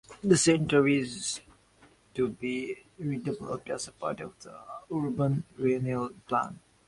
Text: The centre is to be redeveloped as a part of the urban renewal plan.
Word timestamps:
The 0.23 0.35
centre 0.35 0.87
is 0.87 1.41
to 2.15 2.29
be 2.29 2.75
redeveloped 2.99 3.69
as 3.69 3.87
a 3.87 3.91
part 3.91 4.19
of 4.21 4.33
the 4.41 4.59
urban 4.91 5.43
renewal 5.59 6.09
plan. 6.27 6.59